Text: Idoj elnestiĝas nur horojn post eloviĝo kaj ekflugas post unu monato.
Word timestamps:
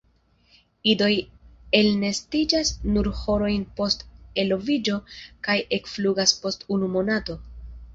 Idoj 0.93 1.09
elnestiĝas 1.81 2.73
nur 2.97 3.11
horojn 3.21 3.69
post 3.81 4.05
eloviĝo 4.47 5.01
kaj 5.49 5.61
ekflugas 5.81 6.39
post 6.45 6.71
unu 6.79 6.95
monato. 7.01 7.43